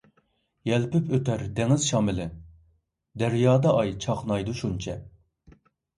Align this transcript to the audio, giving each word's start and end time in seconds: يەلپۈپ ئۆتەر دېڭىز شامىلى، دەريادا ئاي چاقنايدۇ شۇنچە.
يەلپۈپ 0.67 1.11
ئۆتەر 1.17 1.43
دېڭىز 1.59 1.83
شامىلى، 1.91 2.27
دەريادا 3.25 3.75
ئاي 3.83 3.95
چاقنايدۇ 4.07 4.57
شۇنچە. 4.63 4.97